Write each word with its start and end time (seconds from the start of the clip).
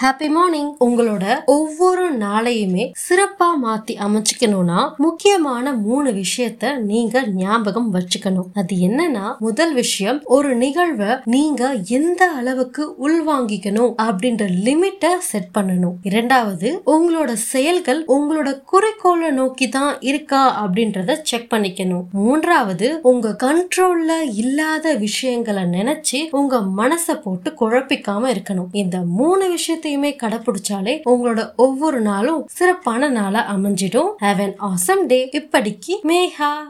Happy 0.00 0.28
morning 0.28 0.72
உங்களோட 0.84 1.24
ஒவ்வொரு 1.44 2.14
நாளையுமே 2.16 2.82
சிறப்பா 3.04 3.46
மாத்தி 3.62 3.92
அமைச்சுக்கணும்னா 4.06 4.80
முக்கியமான 4.96 5.72
மூணு 5.72 6.10
விஷயத்த 6.10 6.72
நீங்க 6.90 7.22
ஞாபகம் 7.26 7.94
வச்சுக்கணும். 7.94 8.48
அது 8.54 8.76
என்னன்னா 8.88 9.38
முதல் 9.38 9.72
விஷயம் 9.74 10.18
ஒரு 10.24 10.54
நிகழ்வை 10.54 11.06
நீங்க 11.24 11.70
எந்த 11.88 12.28
அளவுக்கு 12.30 12.82
உள்வாங்கிக்கணும் 13.06 13.94
அப்படின்ற 14.06 14.48
லிமிட்டை 14.66 15.12
செட் 15.30 15.48
பண்ணணும். 15.58 15.96
இரண்டாவது 16.02 16.82
உங்களோட 16.86 17.32
செயல்கள் 17.52 18.04
உங்களோட 18.16 18.52
குறிக்கோளை 18.64 19.30
நோக்கி 19.30 19.68
தான் 19.68 19.96
இருக்கா 20.00 20.42
அப்படின்றத 20.66 21.18
செக் 21.22 21.48
பண்ணிக்கணும். 21.54 22.04
மூன்றாவது 22.12 22.98
உங்க 23.02 23.36
கண்ட்ரோல்ல 23.44 24.20
இல்லாத 24.34 24.94
விஷயங்களை 25.06 25.64
நினைச்சு 25.78 26.22
உங்க 26.30 26.62
மனசை 26.82 27.16
போட்டு 27.22 27.50
குழப்பிக்காம 27.60 28.36
இருக்கணும். 28.36 28.70
இந்த 28.84 28.98
மூணு 29.18 29.44
விஷயத்தையுமே 29.86 30.16
கடைபிடிச்சாலே 30.22 31.02
உங்களோட 31.04 31.54
ஒவ்வொரு 31.56 32.00
நாளும் 32.00 32.48
சிறப்பான 32.50 33.08
நாளா 33.08 33.54
அமைஞ்சிடும். 33.54 34.10
ஹாவ் 34.22 34.40
அன் 34.40 34.54
ஆசம் 34.56 35.06
டே 35.06 35.28
இப்படிக்கு 35.32 35.94
மேஹா 36.02 36.64